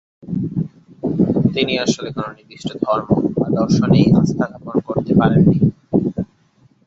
[1.53, 3.09] তিনি আসলে কোন নির্দিষ্ট ধর্ম
[3.33, 5.57] বা দর্শনেই আস্থা স্থাপন করতে পারেননি।